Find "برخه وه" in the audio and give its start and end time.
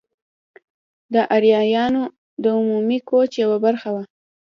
3.65-4.03